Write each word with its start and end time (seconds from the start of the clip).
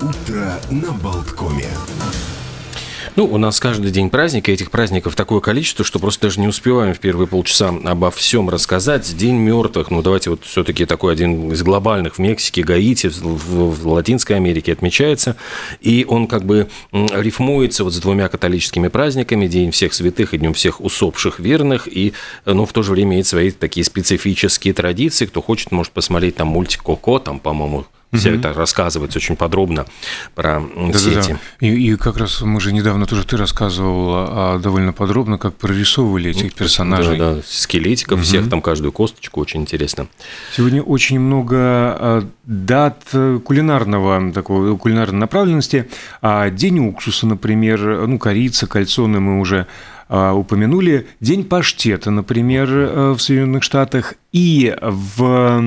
Утро 0.00 0.60
на 0.70 0.92
Болткоме. 0.92 1.68
Ну, 3.16 3.26
у 3.26 3.38
нас 3.38 3.60
каждый 3.60 3.92
день 3.92 4.10
праздник, 4.10 4.48
и 4.48 4.52
этих 4.52 4.72
праздников 4.72 5.14
такое 5.14 5.38
количество, 5.38 5.84
что 5.84 6.00
просто 6.00 6.22
даже 6.22 6.40
не 6.40 6.48
успеваем 6.48 6.94
в 6.94 6.98
первые 6.98 7.28
полчаса 7.28 7.72
обо 7.84 8.10
всем 8.10 8.50
рассказать. 8.50 9.16
День 9.16 9.36
мертвых, 9.36 9.92
ну 9.92 10.02
давайте 10.02 10.30
вот 10.30 10.44
все-таки 10.44 10.84
такой 10.84 11.12
один 11.12 11.52
из 11.52 11.62
глобальных 11.62 12.16
в 12.16 12.18
Мексике, 12.18 12.64
Гаити, 12.64 13.06
в, 13.06 13.20
в 13.20 13.86
Латинской 13.86 14.34
Америке 14.34 14.72
отмечается, 14.72 15.36
и 15.80 16.04
он 16.08 16.26
как 16.26 16.44
бы 16.44 16.68
рифмуется 16.90 17.84
вот 17.84 17.94
с 17.94 18.00
двумя 18.00 18.28
католическими 18.28 18.88
праздниками, 18.88 19.46
День 19.46 19.70
всех 19.70 19.94
святых 19.94 20.34
и 20.34 20.38
Днем 20.38 20.52
всех 20.52 20.80
усопших 20.80 21.38
верных, 21.38 21.86
и, 21.86 22.14
ну, 22.44 22.66
в 22.66 22.72
то 22.72 22.82
же 22.82 22.90
время 22.90 23.12
имеет 23.12 23.28
свои 23.28 23.52
такие 23.52 23.84
специфические 23.84 24.74
традиции. 24.74 25.26
Кто 25.26 25.40
хочет, 25.40 25.70
может 25.70 25.92
посмотреть 25.92 26.34
там 26.34 26.48
мультик 26.48 26.82
Коко, 26.82 27.20
там, 27.20 27.38
по-моему, 27.38 27.86
все 28.18 28.30
угу. 28.30 28.38
это 28.38 28.52
рассказывается 28.52 29.18
очень 29.18 29.36
подробно 29.36 29.86
про 30.34 30.62
да, 30.76 30.98
все 30.98 31.14
да. 31.14 31.38
И, 31.60 31.92
и 31.92 31.96
как 31.96 32.16
раз 32.16 32.40
мы 32.40 32.60
же 32.60 32.72
недавно 32.72 33.06
тоже 33.06 33.24
ты 33.26 33.36
рассказывал 33.36 34.58
довольно 34.60 34.92
подробно, 34.92 35.38
как 35.38 35.54
прорисовывали 35.54 36.30
этих 36.30 36.54
персонажей. 36.54 37.18
Да, 37.18 37.34
да, 37.34 37.40
скелетиков 37.46 38.18
угу. 38.18 38.24
всех, 38.24 38.48
там 38.48 38.60
каждую 38.60 38.92
косточку, 38.92 39.40
очень 39.40 39.62
интересно. 39.62 40.06
Сегодня 40.56 40.82
очень 40.82 41.18
много 41.18 41.56
а, 41.56 42.28
дат 42.44 43.02
кулинарного, 43.44 44.32
такого 44.32 44.76
кулинарной 44.76 45.20
направленности. 45.20 45.88
А 46.20 46.50
День 46.50 46.78
уксуса, 46.80 47.26
например, 47.26 48.06
ну, 48.06 48.18
корица, 48.18 48.66
кальцоны 48.66 49.20
мы 49.20 49.40
уже 49.40 49.66
упомянули. 50.08 51.06
День 51.20 51.44
паштета, 51.44 52.10
например, 52.10 52.68
э, 52.70 53.12
в 53.12 53.20
Соединенных 53.20 53.62
Штатах. 53.62 54.14
И 54.32 54.74
в, 54.82 55.60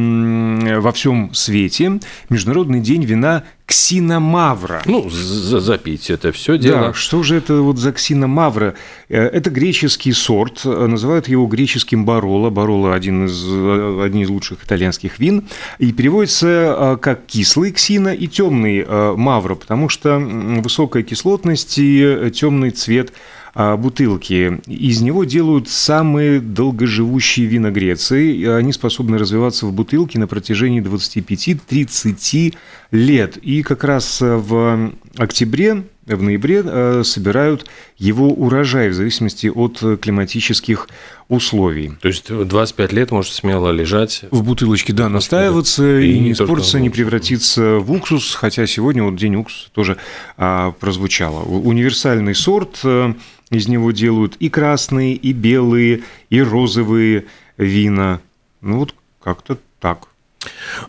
во 0.81 0.91
всем 0.91 1.33
свете 1.33 2.01
Международный 2.29 2.81
день 2.81 3.05
вина 3.05 3.45
ксиномавра. 3.65 4.81
Ну, 4.85 5.09
запить 5.09 6.09
это 6.09 6.33
все 6.33 6.57
дело. 6.57 6.87
Да, 6.87 6.93
что 6.93 7.23
же 7.23 7.37
это 7.37 7.61
вот 7.61 7.77
за 7.77 7.93
ксиномавра? 7.93 8.75
Э, 9.07 9.23
это 9.23 9.49
греческий 9.49 10.11
сорт, 10.11 10.65
называют 10.65 11.29
его 11.29 11.47
греческим 11.47 12.05
бароло. 12.05 12.51
Бароло– 12.51 12.91
один 12.93 13.25
из, 13.25 13.41
один 13.41 14.21
из 14.21 14.29
лучших 14.29 14.65
итальянских 14.65 15.17
вин. 15.17 15.47
И 15.79 15.93
переводится 15.93 16.47
э, 16.47 16.97
как 17.01 17.25
кислый 17.25 17.71
ксина 17.71 18.09
и 18.09 18.27
темный 18.27 18.85
мавра, 18.85 19.55
потому 19.55 19.89
что 19.89 20.19
высокая 20.19 21.03
кислотность 21.03 21.77
и 21.77 22.31
темный 22.33 22.71
цвет– 22.71 23.13
а, 23.46 23.46
бутылки. 23.77 24.59
Из 24.67 25.01
него 25.01 25.23
делают 25.23 25.67
самые 25.67 26.39
долгоживущие 26.39 27.47
вина 27.47 27.71
Греции. 27.71 28.45
Они 28.45 28.71
способны 28.71 29.17
развиваться 29.17 29.65
в 29.65 29.73
бутылке 29.73 30.19
на 30.19 30.27
протяжении 30.27 30.81
25-30 30.81 32.55
лет. 32.91 33.37
И 33.37 33.63
как 33.63 33.83
раз 33.83 34.21
в 34.21 34.91
октябре, 35.17 35.83
в 36.15 36.23
ноябре 36.23 36.63
э, 36.63 37.03
собирают 37.03 37.65
его 37.97 38.29
урожай 38.29 38.89
в 38.89 38.93
зависимости 38.93 39.47
от 39.47 39.79
климатических 40.01 40.87
условий. 41.29 41.91
То 42.01 42.07
есть 42.07 42.31
25 42.31 42.93
лет 42.93 43.11
может 43.11 43.33
смело 43.33 43.69
лежать? 43.71 44.23
В 44.31 44.43
бутылочке, 44.43 44.93
да, 44.93 45.09
настаиваться 45.09 45.99
и, 45.99 46.13
и 46.13 46.19
не 46.19 46.31
испортиться, 46.31 46.79
не 46.79 46.89
превратиться 46.89 47.77
в 47.77 47.91
уксус, 47.91 48.33
хотя 48.35 48.65
сегодня 48.65 49.03
вот 49.03 49.15
день 49.15 49.35
уксуса 49.35 49.69
тоже 49.71 49.97
а, 50.37 50.71
прозвучало. 50.71 51.43
Универсальный 51.43 52.35
сорт 52.35 52.79
э, 52.83 53.13
из 53.49 53.67
него 53.67 53.91
делают 53.91 54.35
и 54.39 54.49
красные, 54.49 55.15
и 55.15 55.33
белые, 55.33 56.03
и 56.29 56.41
розовые 56.41 57.25
вина. 57.57 58.21
Ну 58.61 58.79
вот 58.79 58.95
как-то 59.21 59.57
так. 59.79 60.07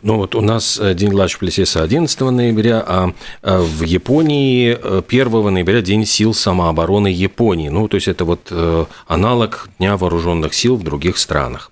Ну 0.03 0.17
вот 0.17 0.35
у 0.35 0.41
нас 0.41 0.79
э, 0.79 0.95
День 0.95 1.13
Лач 1.13 1.39
Плесеса 1.39 1.83
11 1.83 2.21
ноября, 2.21 2.85
а 2.87 3.13
э, 3.43 3.59
в 3.59 3.83
Японии 3.83 4.73
1 4.73 5.35
э, 5.35 5.51
ноября 5.51 5.81
День 5.81 6.07
сил 6.07 6.35
самообороны 6.35 7.09
Японии. 7.09 7.69
Ну, 7.69 7.89
то 7.89 7.97
есть 7.97 8.09
это 8.09 8.25
вот 8.25 8.53
аналог 9.07 9.69
Дня 9.79 9.97
вооруженных 9.97 10.55
сил 10.55 10.77
в 10.77 10.83
других 10.83 11.19
странах 11.19 11.71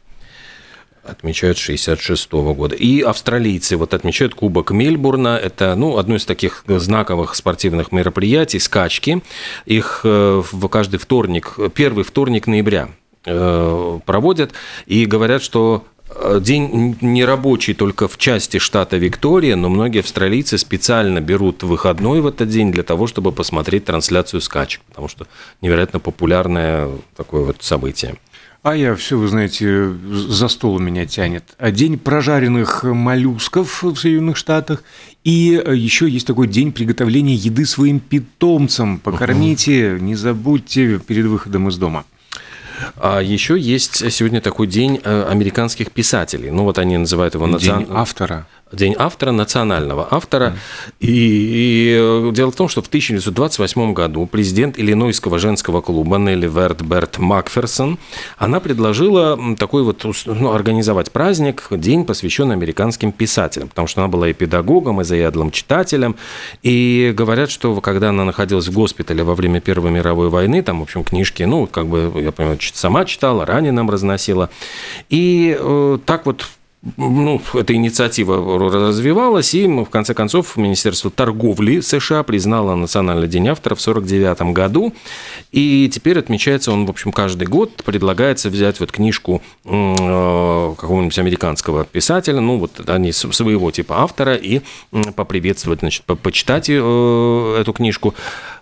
отмечают 1.08 1.58
66 1.58 2.30
-го 2.30 2.54
года. 2.54 2.74
И 2.74 3.00
австралийцы 3.00 3.76
вот 3.76 3.94
отмечают 3.94 4.34
Кубок 4.34 4.70
Мельбурна. 4.70 5.38
Это 5.38 5.74
ну, 5.76 5.98
одно 5.98 6.16
из 6.16 6.24
таких 6.24 6.64
знаковых 6.66 7.34
спортивных 7.34 7.92
мероприятий, 7.92 8.58
скачки. 8.58 9.22
Их 9.64 10.00
э, 10.04 10.42
в 10.52 10.68
каждый 10.68 10.98
вторник, 10.98 11.56
первый 11.74 12.04
вторник 12.04 12.46
ноября 12.46 12.88
э, 13.24 13.98
проводят. 14.04 14.52
И 14.86 15.06
говорят, 15.06 15.42
что 15.42 15.84
э, 15.95 15.95
День 16.40 16.96
не 17.00 17.24
рабочий 17.24 17.74
только 17.74 18.08
в 18.08 18.16
части 18.16 18.58
штата 18.58 18.96
Виктория, 18.96 19.56
но 19.56 19.68
многие 19.68 20.00
австралийцы 20.00 20.56
специально 20.56 21.20
берут 21.20 21.62
выходной 21.62 22.20
в 22.20 22.26
этот 22.26 22.48
день 22.48 22.70
для 22.72 22.84
того, 22.84 23.06
чтобы 23.06 23.32
посмотреть 23.32 23.84
трансляцию 23.86 24.40
скачек, 24.40 24.82
потому 24.88 25.08
что 25.08 25.26
невероятно 25.62 25.98
популярное 25.98 26.88
такое 27.16 27.44
вот 27.44 27.56
событие. 27.60 28.16
А 28.66 28.74
я 28.74 28.96
все, 28.96 29.16
вы 29.16 29.28
знаете, 29.28 29.92
за 30.10 30.48
стол 30.48 30.74
у 30.74 30.78
меня 30.80 31.06
тянет. 31.06 31.44
А 31.56 31.70
день 31.70 31.98
прожаренных 31.98 32.82
моллюсков 32.82 33.84
в 33.84 33.94
Соединенных 33.94 34.36
Штатах. 34.36 34.82
И 35.22 35.54
э, 35.64 35.76
еще 35.76 36.08
есть 36.08 36.26
такой 36.26 36.48
день 36.48 36.72
приготовления 36.72 37.34
еды 37.34 37.64
своим 37.64 38.00
питомцам. 38.00 38.98
Покормите, 38.98 39.98
не 40.00 40.16
забудьте 40.16 40.98
перед 40.98 41.26
выходом 41.26 41.68
из 41.68 41.78
дома. 41.78 42.04
А 42.96 43.20
еще 43.20 43.58
есть 43.58 44.10
сегодня 44.12 44.40
такой 44.40 44.66
день 44.66 45.00
э, 45.02 45.26
американских 45.28 45.90
писателей. 45.90 46.50
Ну 46.50 46.64
вот 46.64 46.78
они 46.78 46.98
называют 46.98 47.34
его 47.34 47.46
национ... 47.46 47.84
День 47.84 47.88
автора. 47.94 48.46
День 48.72 48.96
автора, 48.98 49.30
национального 49.30 50.08
автора. 50.10 50.56
И, 50.98 51.06
и 51.08 51.96
э, 51.96 52.32
дело 52.32 52.50
в 52.50 52.56
том, 52.56 52.68
что 52.68 52.82
в 52.82 52.88
1928 52.88 53.92
году 53.92 54.26
президент 54.26 54.76
Иллинойского 54.76 55.38
женского 55.38 55.80
клуба 55.80 56.18
Нелли 56.18 56.48
Верт 56.48 56.82
Берт 56.82 57.18
Макферсон, 57.18 57.96
она 58.38 58.58
предложила 58.58 59.38
такой 59.54 59.84
вот, 59.84 60.04
ну, 60.24 60.50
организовать 60.50 61.12
праздник, 61.12 61.68
день, 61.70 62.04
посвященный 62.04 62.56
американским 62.56 63.12
писателям, 63.12 63.68
потому 63.68 63.86
что 63.86 64.00
она 64.00 64.08
была 64.08 64.30
и 64.30 64.32
педагогом, 64.32 65.00
и 65.00 65.04
заядлым 65.04 65.52
читателем. 65.52 66.16
И 66.64 67.14
говорят, 67.16 67.52
что 67.52 67.80
когда 67.80 68.08
она 68.08 68.24
находилась 68.24 68.66
в 68.66 68.72
госпитале 68.72 69.22
во 69.22 69.36
время 69.36 69.60
Первой 69.60 69.92
мировой 69.92 70.28
войны, 70.28 70.60
там, 70.64 70.80
в 70.80 70.82
общем, 70.82 71.04
книжки, 71.04 71.44
ну, 71.44 71.68
как 71.68 71.86
бы, 71.86 72.10
я 72.16 72.32
понимаю, 72.32 72.58
сама 72.74 73.04
читала, 73.04 73.46
раненым 73.46 73.88
разносила. 73.90 74.50
И 75.08 75.56
э, 75.56 75.98
так 76.04 76.26
вот 76.26 76.48
ну, 76.96 77.40
эта 77.54 77.74
инициатива 77.74 78.58
развивалась, 78.70 79.54
и 79.54 79.66
в 79.66 79.86
конце 79.86 80.14
концов 80.14 80.56
Министерство 80.56 81.10
торговли 81.10 81.80
США 81.80 82.22
признало 82.22 82.74
Национальный 82.74 83.26
день 83.26 83.48
автора 83.48 83.74
в 83.74 83.80
1949 83.80 84.54
году, 84.54 84.92
и 85.50 85.90
теперь 85.92 86.18
отмечается 86.18 86.70
он, 86.70 86.86
в 86.86 86.90
общем, 86.90 87.12
каждый 87.12 87.48
год, 87.48 87.82
предлагается 87.84 88.50
взять 88.50 88.78
вот 88.78 88.92
книжку 88.92 89.42
э, 89.64 90.74
какого-нибудь 90.78 91.18
американского 91.18 91.84
писателя, 91.84 92.40
ну, 92.40 92.58
вот 92.58 92.88
они 92.88 93.12
своего 93.12 93.70
типа 93.70 94.02
автора, 94.02 94.34
и 94.34 94.60
поприветствовать, 95.16 95.80
значит, 95.80 96.04
почитать 96.04 96.66
э, 96.68 97.56
эту 97.60 97.72
книжку. 97.72 98.14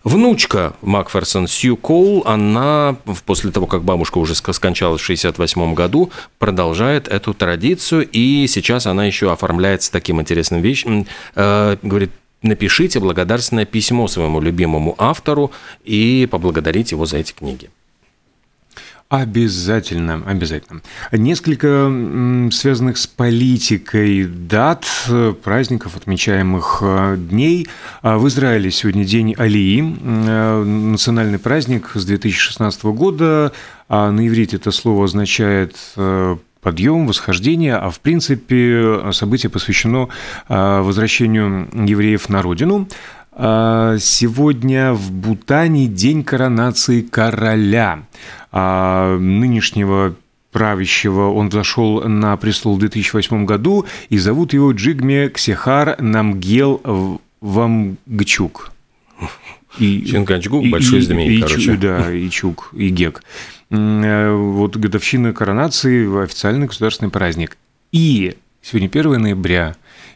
Внучка 0.04 0.74
Макферсон 0.82 1.48
Сью 1.48 1.78
Коул, 1.78 2.22
она 2.26 2.96
после 3.24 3.50
того, 3.50 3.66
как 3.66 3.84
бабушка 3.84 4.18
уже 4.18 4.34
скончалась 4.34 5.00
в 5.00 5.04
1968 5.04 5.72
году, 5.74 6.10
продолжает 6.38 7.08
эту 7.08 7.32
традицию, 7.32 8.06
и 8.12 8.46
сейчас 8.46 8.86
она 8.86 9.06
еще 9.06 9.32
оформляется 9.32 9.90
таким 9.90 10.20
интересным 10.20 10.60
вещем. 10.60 11.06
Э, 11.34 11.78
говорит, 11.82 12.10
напишите 12.42 13.00
благодарственное 13.00 13.64
письмо 13.64 14.06
своему 14.06 14.42
любимому 14.42 14.94
автору 14.98 15.52
и 15.84 16.28
поблагодарить 16.30 16.92
его 16.92 17.06
за 17.06 17.16
эти 17.16 17.32
книги. 17.32 17.70
Обязательно, 19.14 20.24
обязательно. 20.26 20.80
Несколько 21.12 21.88
связанных 22.50 22.96
с 22.96 23.06
политикой 23.06 24.24
дат, 24.24 24.86
праздников, 25.44 25.96
отмечаемых 25.96 26.78
э, 26.82 27.16
дней. 27.16 27.68
А 28.02 28.18
в 28.18 28.26
Израиле 28.26 28.72
сегодня 28.72 29.04
день 29.04 29.36
Алии, 29.38 29.84
э, 29.84 30.64
национальный 30.64 31.38
праздник 31.38 31.92
с 31.94 32.04
2016 32.04 32.86
года. 32.86 33.52
А 33.88 34.10
на 34.10 34.26
иврите 34.26 34.56
это 34.56 34.72
слово 34.72 35.04
означает 35.04 35.76
э, 35.96 36.36
подъем, 36.60 37.06
восхождение, 37.06 37.76
а 37.76 37.90
в 37.90 38.00
принципе 38.00 39.12
событие 39.12 39.48
посвящено 39.48 40.08
возвращению 40.48 41.68
евреев 41.72 42.28
на 42.30 42.42
родину. 42.42 42.88
А, 43.36 43.96
сегодня 43.98 44.92
в 44.92 45.10
Бутане 45.10 45.86
день 45.86 46.22
коронации 46.22 47.02
короля 47.02 48.04
а, 48.52 49.18
нынешнего 49.18 50.14
правящего. 50.52 51.32
Он 51.32 51.48
взошел 51.48 52.02
на 52.02 52.36
престол 52.36 52.76
в 52.76 52.78
2008 52.78 53.44
году, 53.44 53.86
и 54.08 54.18
зовут 54.18 54.52
его 54.52 54.70
Джигме 54.70 55.28
Ксехар 55.28 56.00
Намгел 56.00 57.20
Вамгчук. 57.40 58.70
И, 59.78 60.04
Чингачгук, 60.06 60.70
большой 60.70 61.00
знаменит, 61.00 61.42
короче. 61.46 61.60
Чу, 61.60 61.76
да, 61.76 62.12
и 62.12 62.30
Чук, 62.30 62.70
и 62.74 62.90
Гек. 62.90 63.24
Э, 63.70 64.32
вот 64.32 64.76
годовщина 64.76 65.32
коронации, 65.32 66.22
официальный 66.22 66.68
государственный 66.68 67.10
праздник. 67.10 67.56
И 67.90 68.36
сегодня 68.62 68.86
1 68.86 69.20
ноября, 69.20 69.74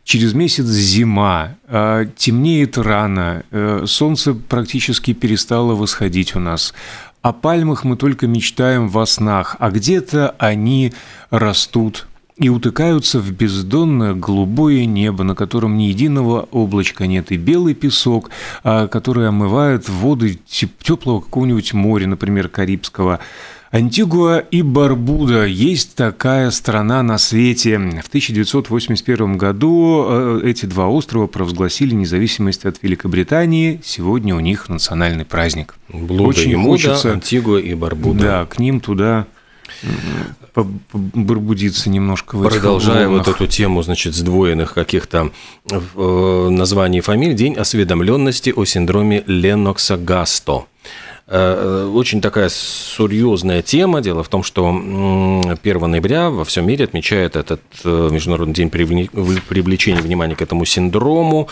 через 0.09 0.33
месяц 0.33 0.65
зима, 0.65 1.57
а, 1.67 2.07
темнеет 2.17 2.79
рано, 2.79 3.45
э, 3.51 3.85
солнце 3.87 4.33
практически 4.33 5.13
перестало 5.13 5.75
восходить 5.75 6.35
у 6.35 6.41
нас. 6.41 6.73
О 7.21 7.35
пальмах 7.35 7.85
мы 7.85 7.95
только 7.97 8.27
мечтаем 8.27 8.89
во 8.89 9.05
снах, 9.05 9.57
а 9.59 9.71
где-то 9.71 10.35
они 10.39 10.95
растут 11.29 12.07
и 12.39 12.49
утыкаются 12.49 13.21
в 13.21 13.31
бездонное 13.33 14.15
голубое 14.15 14.87
небо, 14.87 15.25
на 15.25 15.35
котором 15.35 15.77
ни 15.77 15.85
единого 15.85 16.49
облачка 16.53 17.07
нет, 17.07 17.31
и 17.31 17.37
белый 17.37 17.75
песок, 17.75 18.31
а, 18.65 18.89
который 18.89 19.29
омывает 19.29 19.91
воды 19.91 20.39
теплого 20.49 21.21
какого-нибудь 21.21 21.75
моря, 21.75 22.07
например, 22.07 22.49
Карибского. 22.49 23.21
Антигуа 23.70 24.38
и 24.38 24.62
Барбуда. 24.62 25.44
Есть 25.44 25.94
такая 25.94 26.50
страна 26.50 27.03
на 27.03 27.19
свете. 27.19 27.79
В 27.79 28.09
1981 28.09 29.37
году 29.37 30.06
э, 30.09 30.41
эти 30.44 30.65
два 30.67 30.88
острова 30.88 31.26
провозгласили 31.26 31.94
независимость 31.94 32.65
от 32.65 32.82
Великобритании. 32.82 33.81
Сегодня 33.85 34.35
у 34.35 34.41
них 34.41 34.69
национальный 34.69 35.26
праздник. 35.26 35.75
Блуда 35.88 36.23
Очень 36.23 36.53
и 36.53 36.55
хочется... 36.55 37.12
Антигуа 37.12 37.59
и 37.59 37.75
Барбуда. 37.75 38.20
Да, 38.20 38.47
к 38.47 38.59
ним 38.59 38.81
туда 38.81 39.26
барбудиться 40.93 41.91
немножко 41.91 42.37
в 42.37 42.43
Продолжая 42.43 43.06
этих 43.06 43.11
вот 43.11 43.29
эту 43.29 43.47
тему, 43.47 43.82
значит, 43.82 44.14
сдвоенных 44.14 44.75
каких-то 44.75 45.31
э, 45.71 46.49
названий 46.50 47.00
фамилий, 47.00 47.35
День 47.35 47.55
осведомленности 47.55 48.53
о 48.56 48.64
синдроме 48.64 49.23
Ленокса 49.26 49.97
Гасто. 49.97 50.53
Э, 50.55 50.78
очень 51.31 52.23
такая 52.23 52.49
серьезная 52.49 53.61
тема. 53.61 54.01
Дело 54.01 54.23
в 54.23 54.29
том, 54.29 54.43
что 54.43 54.69
1 54.69 55.55
ноября 55.91 56.31
во 56.31 56.45
всем 56.45 56.67
мире 56.67 56.87
отмечает 56.87 57.37
этот 57.37 57.61
э, 57.85 58.09
Международный 58.11 58.55
день 58.55 58.71
привлечения 58.71 60.01
внимания 60.01 60.37
к 60.37 60.43
этому 60.43 60.65
синдрому. 60.65 61.49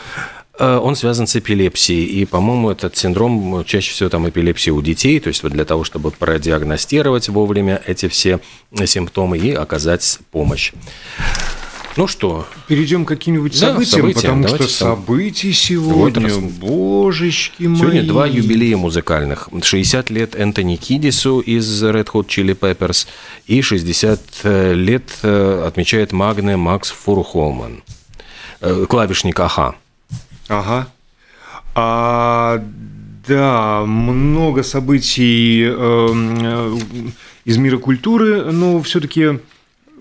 Э, 0.58 0.78
он 0.78 0.96
связан 0.96 1.26
с 1.26 1.37
эпилепсией, 1.37 2.05
и, 2.05 2.25
по-моему, 2.25 2.70
этот 2.70 2.96
синдром 2.96 3.64
чаще 3.67 3.93
всего 3.93 4.08
там 4.08 4.26
эпилепсия 4.28 4.73
у 4.73 4.81
детей, 4.81 5.20
то 5.20 5.28
есть 5.28 5.43
вот 5.43 5.52
для 5.52 5.64
того, 5.67 5.84
чтобы 5.84 6.11
продиагностировать 6.11 7.29
вовремя 7.29 7.82
эти 7.87 8.08
все 8.08 8.40
симптомы 8.87 9.37
и 9.37 9.52
оказать 9.52 10.20
помощь. 10.31 10.72
Ну 11.96 12.06
что? 12.06 12.46
Перейдем 12.69 13.06
к 13.06 13.08
каким-нибудь 13.08 13.58
да, 13.58 13.69
событиям, 13.69 14.00
события. 14.00 14.20
потому 14.20 14.43
Давайте 14.43 14.64
что 14.64 14.72
сам... 14.72 14.96
событий 14.96 15.52
сегодня, 15.52 16.28
вот 16.28 16.52
божечки 16.52 17.62
мои. 17.62 17.78
Сегодня 17.78 18.02
два 18.02 18.26
юбилея 18.26 18.76
музыкальных. 18.76 19.48
60 19.62 20.10
лет 20.10 20.37
Энтони 20.37 20.76
Кидису 20.76 21.40
из 21.40 21.82
Red 21.82 22.08
Hot 22.12 22.26
Chili 22.26 22.56
Peppers 22.58 23.06
и 23.46 23.62
60 23.62 24.20
э, 24.43 24.75
лет 24.75 25.04
э, 25.22 25.64
отмечает 25.66 26.12
Магне 26.12 26.56
Макс 26.58 26.90
Фурхолман, 26.90 27.82
э, 28.60 28.84
клавишник 28.87 29.40
Аха. 29.40 29.75
Ага. 30.48 30.88
А, 31.75 32.62
да, 33.26 33.84
много 33.87 34.62
событий 34.62 35.64
э, 35.66 36.76
из 37.46 37.56
мира 37.56 37.78
культуры, 37.78 38.52
но 38.52 38.82
все-таки 38.82 39.40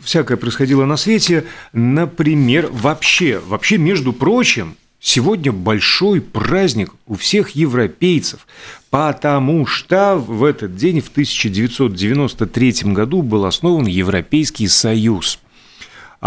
всякое 0.01 0.37
происходило 0.37 0.85
на 0.85 0.97
свете. 0.97 1.45
Например, 1.73 2.69
вообще, 2.71 3.39
вообще, 3.39 3.77
между 3.77 4.13
прочим, 4.13 4.75
сегодня 4.99 5.51
большой 5.51 6.21
праздник 6.21 6.93
у 7.07 7.15
всех 7.15 7.51
европейцев, 7.51 8.47
потому 8.89 9.65
что 9.65 10.15
в 10.15 10.43
этот 10.43 10.75
день, 10.75 11.01
в 11.01 11.09
1993 11.09 12.93
году, 12.93 13.21
был 13.21 13.45
основан 13.45 13.85
Европейский 13.85 14.67
Союз– 14.67 15.39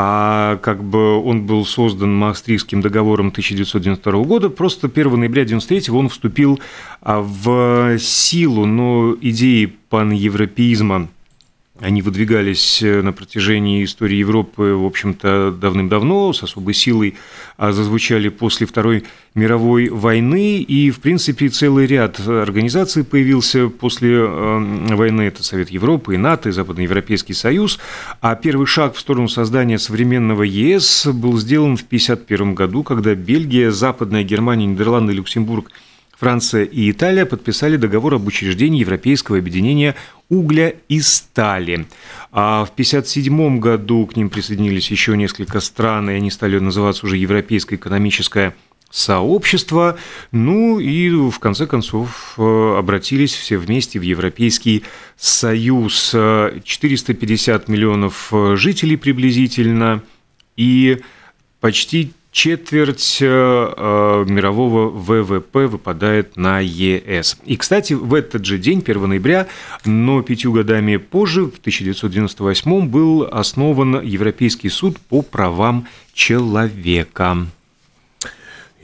а 0.00 0.58
как 0.58 0.84
бы 0.84 1.20
он 1.20 1.44
был 1.44 1.66
создан 1.66 2.14
Маастрихтским 2.14 2.80
договором 2.80 3.28
1992 3.28 4.22
года, 4.22 4.48
просто 4.48 4.86
1 4.86 5.18
ноября 5.18 5.42
1993 5.42 5.92
он 5.92 6.08
вступил 6.08 6.60
а, 7.00 7.20
в 7.20 7.98
силу, 7.98 8.64
но 8.64 9.16
идеи 9.20 9.72
паневропеизма 9.88 11.08
они 11.80 12.02
выдвигались 12.02 12.82
э, 12.82 13.02
на 13.02 13.12
протяжении 13.12 13.84
истории 13.84 14.16
Европы, 14.16 14.74
в 14.74 14.84
общем-то, 14.84 15.52
давным-давно, 15.52 16.32
с 16.32 16.42
особой 16.42 16.74
силой, 16.74 17.14
а 17.56 17.72
зазвучали 17.72 18.28
после 18.28 18.66
Второй 18.66 19.04
мировой 19.34 19.88
войны, 19.88 20.58
и, 20.58 20.90
в 20.90 21.00
принципе, 21.00 21.48
целый 21.48 21.86
ряд 21.86 22.18
организаций 22.20 23.04
появился 23.04 23.68
после 23.68 24.16
эм, 24.16 24.86
войны, 24.96 25.22
это 25.22 25.44
Совет 25.44 25.70
Европы, 25.70 26.14
и 26.14 26.18
НАТО, 26.18 26.48
и 26.48 26.52
Западноевропейский 26.52 27.34
Союз, 27.34 27.78
а 28.20 28.34
первый 28.34 28.66
шаг 28.66 28.94
в 28.94 29.00
сторону 29.00 29.28
создания 29.28 29.78
современного 29.78 30.42
ЕС 30.42 31.06
был 31.06 31.38
сделан 31.38 31.76
в 31.76 31.82
1951 31.82 32.54
году, 32.54 32.82
когда 32.82 33.14
Бельгия, 33.14 33.70
Западная 33.70 34.24
Германия, 34.24 34.66
Нидерланды, 34.66 35.12
Люксембург– 35.12 35.70
Франция 36.18 36.64
и 36.64 36.90
Италия 36.90 37.26
подписали 37.26 37.76
договор 37.76 38.14
об 38.14 38.26
учреждении 38.26 38.80
Европейского 38.80 39.38
объединения 39.38 39.94
угля 40.28 40.74
и 40.88 41.00
стали. 41.00 41.86
А 42.32 42.64
в 42.64 42.70
1957 42.70 43.60
году 43.60 44.04
к 44.06 44.16
ним 44.16 44.28
присоединились 44.28 44.90
еще 44.90 45.16
несколько 45.16 45.60
стран, 45.60 46.10
и 46.10 46.14
они 46.14 46.32
стали 46.32 46.58
называться 46.58 47.06
уже 47.06 47.16
Европейское 47.16 47.78
экономическое 47.78 48.56
сообщество. 48.90 49.96
Ну 50.32 50.80
и 50.80 51.08
в 51.08 51.38
конце 51.38 51.66
концов 51.66 52.34
э, 52.36 52.74
обратились 52.76 53.34
все 53.34 53.56
вместе 53.56 54.00
в 54.00 54.02
Европейский 54.02 54.82
Союз. 55.16 56.10
450 56.10 57.68
миллионов 57.68 58.30
э, 58.32 58.56
жителей 58.56 58.96
приблизительно 58.96 60.02
и 60.56 60.98
почти 61.60 62.12
четверть 62.30 63.18
э, 63.20 63.26
э, 63.26 64.24
мирового 64.28 64.90
ВВП 64.90 65.66
выпадает 65.66 66.36
на 66.36 66.60
ЕС. 66.60 67.38
И, 67.44 67.56
кстати, 67.56 67.94
в 67.94 68.14
этот 68.14 68.44
же 68.44 68.58
день, 68.58 68.82
1 68.86 69.08
ноября, 69.08 69.46
но 69.84 70.22
пятью 70.22 70.52
годами 70.52 70.96
позже, 70.96 71.46
в 71.46 71.58
1998 71.58 72.88
был 72.88 73.28
основан 73.30 74.00
Европейский 74.02 74.68
суд 74.68 74.98
по 74.98 75.22
правам 75.22 75.86
человека. 76.12 77.46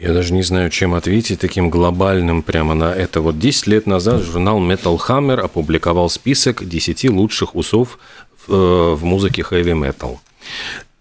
Я 0.00 0.12
даже 0.12 0.32
не 0.32 0.42
знаю, 0.42 0.70
чем 0.70 0.94
ответить 0.94 1.40
таким 1.40 1.70
глобальным 1.70 2.42
прямо 2.42 2.74
на 2.74 2.92
это. 2.92 3.20
Вот 3.20 3.38
10 3.38 3.66
лет 3.68 3.86
назад 3.86 4.22
журнал 4.22 4.60
Metal 4.60 4.98
Hammer 4.98 5.40
опубликовал 5.40 6.10
список 6.10 6.66
10 6.68 7.10
лучших 7.10 7.54
усов 7.54 7.98
в, 8.46 8.52
э, 8.52 8.94
в 8.94 9.04
музыке 9.04 9.42
heavy 9.42 9.72
metal 9.72 10.18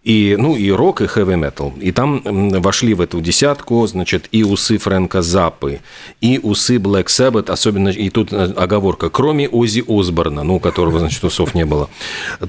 и, 0.03 0.35
ну, 0.37 0.55
и 0.55 0.69
рок, 0.69 1.01
и 1.01 1.07
хэви 1.07 1.35
метал. 1.35 1.73
И 1.79 1.91
там 1.91 2.21
вошли 2.61 2.93
в 2.93 3.01
эту 3.01 3.21
десятку, 3.21 3.85
значит, 3.87 4.27
и 4.31 4.43
усы 4.43 4.77
Фрэнка 4.77 5.21
Запы, 5.21 5.79
и 6.19 6.39
усы 6.43 6.75
Black 6.75 7.05
Sabbath, 7.05 7.49
особенно, 7.49 7.89
и 7.89 8.09
тут 8.09 8.33
э, 8.33 8.53
оговорка, 8.57 9.09
кроме 9.09 9.47
Ози 9.47 9.83
Осборна, 9.87 10.43
ну, 10.43 10.55
у 10.55 10.59
которого, 10.59 10.99
значит, 10.99 11.23
усов 11.23 11.55
не 11.55 11.65
было. 11.65 11.89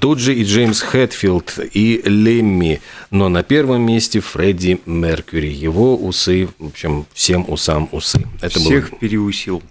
Тут 0.00 0.18
же 0.18 0.34
и 0.34 0.42
Джеймс 0.44 0.80
Хэтфилд, 0.80 1.58
и 1.72 2.02
Лемми, 2.04 2.80
но 3.10 3.28
на 3.28 3.42
первом 3.42 3.82
месте 3.82 4.20
Фредди 4.20 4.80
Меркьюри. 4.84 5.52
Его 5.52 5.96
усы, 5.96 6.48
в 6.58 6.66
общем, 6.66 7.06
всем 7.14 7.44
усам 7.48 7.88
усы. 7.92 8.26
Это 8.40 8.58
Всех 8.58 8.90
было... 8.90 8.98
переусил. 8.98 9.62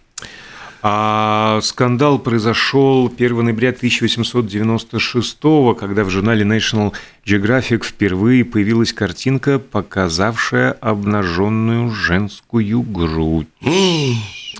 А 0.86 1.62
скандал 1.62 2.20
произошел 2.20 3.08
1 3.08 3.46
ноября 3.46 3.70
1896 3.70 5.38
когда 5.80 6.04
в 6.04 6.10
журнале 6.10 6.44
National 6.44 6.92
Geographic 7.26 7.86
впервые 7.86 8.44
появилась 8.44 8.92
картинка, 8.92 9.60
показавшая 9.60 10.74
обнаженную 10.74 11.90
женскую 11.90 12.82
грудь. 12.82 13.48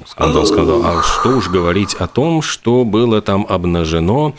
Скандал, 0.06 0.46
скандал. 0.46 0.82
А 0.86 1.04
что 1.04 1.38
уж 1.38 1.50
говорить 1.50 1.94
о 1.96 2.08
том, 2.08 2.42
что 2.42 2.86
было 2.86 3.22
там 3.22 3.46
обнажено 3.48 4.34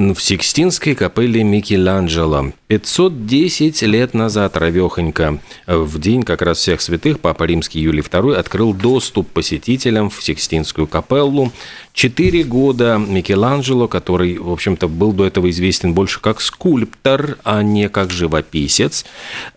в 0.00 0.20
Сикстинской 0.20 0.94
капелле 0.94 1.44
Микеланджело. 1.44 2.52
510 2.68 3.82
лет 3.82 4.14
назад, 4.14 4.56
ровехонько, 4.56 5.38
в 5.66 5.98
день 5.98 6.22
как 6.22 6.40
раз 6.40 6.58
всех 6.58 6.80
святых, 6.80 7.20
Папа 7.20 7.44
Римский 7.44 7.80
Юлий 7.80 8.00
II 8.00 8.34
открыл 8.34 8.72
доступ 8.72 9.28
посетителям 9.28 10.08
в 10.08 10.22
Сикстинскую 10.22 10.86
капеллу. 10.86 11.52
Четыре 12.00 12.44
года 12.44 12.96
Микеланджело, 12.96 13.86
который, 13.86 14.38
в 14.38 14.50
общем-то, 14.50 14.88
был 14.88 15.12
до 15.12 15.26
этого 15.26 15.50
известен 15.50 15.92
больше 15.92 16.18
как 16.18 16.40
скульптор, 16.40 17.36
а 17.44 17.62
не 17.62 17.90
как 17.90 18.10
живописец. 18.10 19.04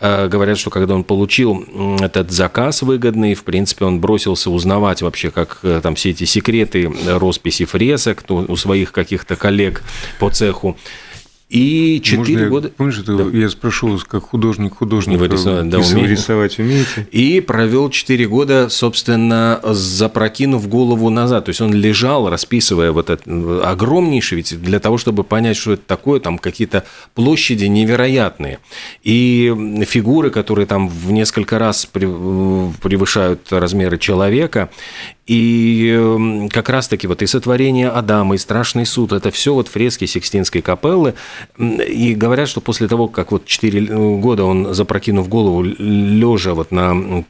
Э, 0.01 0.27
говорят, 0.27 0.57
что 0.57 0.69
когда 0.69 0.93
он 0.93 1.05
получил 1.05 1.65
этот 2.01 2.31
заказ 2.31 2.81
выгодный, 2.81 3.33
в 3.33 3.45
принципе, 3.45 3.85
он 3.85 4.01
бросился 4.01 4.51
узнавать 4.51 5.01
вообще, 5.01 5.31
как 5.31 5.59
э, 5.63 5.79
там 5.81 5.95
все 5.95 6.09
эти 6.09 6.25
секреты 6.25 6.91
росписи 7.05 7.63
фресок 7.63 8.25
у 8.27 8.57
своих 8.57 8.91
каких-то 8.91 9.37
коллег 9.37 9.81
по 10.19 10.29
цеху. 10.29 10.75
И 11.53 12.01
четыре 12.03 12.47
года... 12.47 12.69
Помнишь, 12.69 12.97
это 12.97 13.15
да. 13.15 13.37
я 13.37 13.47
спрошу, 13.47 13.99
как 14.07 14.23
художник 14.23 14.73
художник 14.73 15.19
вы 15.19 15.27
рисовать, 15.27 15.69
да, 15.69 15.77
умеете? 15.77 16.07
рисовать 16.07 16.57
умеете? 16.57 17.07
И 17.11 17.41
провел 17.41 17.91
четыре 17.91 18.27
года, 18.27 18.69
собственно, 18.69 19.59
запрокинув 19.61 20.67
голову 20.67 21.11
назад. 21.11 21.45
То 21.45 21.49
есть 21.49 21.61
он 21.61 21.71
лежал, 21.71 22.27
расписывая 22.27 22.91
вот 22.91 23.11
это 23.11 23.69
огромнейший, 23.69 24.37
ведь 24.37 24.59
для 24.63 24.79
того, 24.79 24.97
чтобы 24.97 25.23
понять, 25.23 25.55
что 25.55 25.73
это 25.73 25.83
такое, 25.85 26.19
там 26.19 26.39
какие-то 26.39 26.85
площади 27.13 27.65
невероятные. 27.65 28.57
И 29.03 29.53
фигуры, 29.87 30.31
которые 30.31 30.65
там 30.65 30.89
в 30.89 31.11
несколько 31.11 31.59
раз 31.59 31.85
превышают 31.85 33.53
размеры 33.53 33.99
человека. 33.99 34.71
И 35.25 35.89
эм, 35.95 36.49
как 36.49 36.67
раз-таки 36.67 37.07
вот 37.07 37.21
и 37.21 37.27
сотворение 37.27 37.87
Адама, 37.87 38.35
и 38.35 38.37
страшный 38.37 38.85
суд, 38.85 39.13
это 39.13 39.31
все 39.31 39.53
вот 39.53 39.69
фрески 39.69 40.05
Сикстинской 40.05 40.61
капеллы. 40.61 41.13
И 41.57 42.13
говорят, 42.13 42.49
что 42.49 42.59
после 42.59 42.89
того, 42.89 43.07
как 43.07 43.31
вот 43.31 43.45
4 43.45 43.79
э, 43.79 44.15
года 44.17 44.43
он, 44.43 44.73
запрокинув 44.73 45.29
голову, 45.29 45.63
лежа 45.63 46.53
вот 46.53 46.71
на 46.71 47.23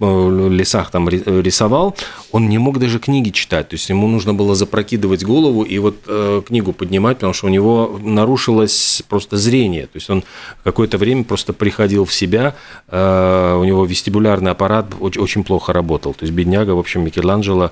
лесах 0.50 0.90
там 0.90 1.08
рисовал, 1.08 1.96
он 2.32 2.50
не 2.50 2.58
мог 2.58 2.80
даже 2.80 2.98
книги 2.98 3.30
читать. 3.30 3.70
То 3.70 3.76
есть 3.76 3.88
ему 3.90 4.08
нужно 4.08 4.34
было 4.34 4.56
запрокидывать 4.56 5.24
голову 5.24 5.62
и 5.62 5.78
вот 5.78 5.98
э, 6.08 6.42
книгу 6.48 6.74
поднимать, 6.74 7.18
потому 7.18 7.34
что 7.34 7.46
у 7.46 7.50
него 7.50 8.00
нарушилось 8.02 9.04
просто 9.08 9.38
зрение. 9.38 9.84
То 9.84 9.98
есть 9.98 10.10
он 10.10 10.24
какое-то 10.64 10.98
время 10.98 11.26
просто 11.26 11.54
приходил 11.54 12.06
в 12.06 12.14
себя, 12.14 12.56
э, 12.88 13.58
у 13.60 13.64
него 13.64 13.86
вестибулярный 13.86 14.50
аппарат 14.50 14.88
очень 15.00 15.44
плохо 15.44 15.74
работал. 15.74 16.16
То 16.16 16.24
есть 16.24 16.34
бедняга, 16.34 16.72
в 16.72 16.80
общем, 16.80 17.06
Микеланджело 17.06 17.72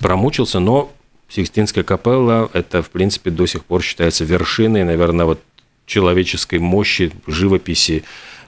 промучился, 0.00 0.60
но 0.60 0.92
Сикстинская 1.28 1.84
капелла– 1.84 2.50
это, 2.52 2.82
в 2.82 2.90
принципе, 2.90 3.30
до 3.30 3.46
сих 3.46 3.64
пор 3.64 3.82
считается 3.82 4.24
вершиной, 4.24 4.84
наверное, 4.84 5.26
вот 5.26 5.40
человеческой 5.86 6.58
мощи, 6.58 7.12
живописи, 7.26 8.04